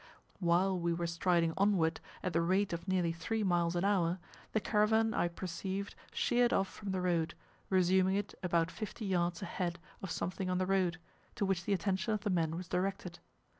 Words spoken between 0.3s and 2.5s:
While we were striding onward, at the